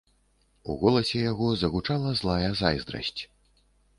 У 0.71 0.77
голасе 0.83 1.19
яго 1.31 1.49
загучала 1.63 2.15
злая 2.21 2.49
зайздрасць. 2.61 3.21